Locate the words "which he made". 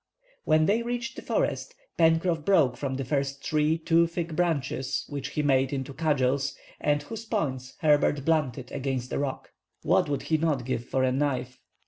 5.09-5.71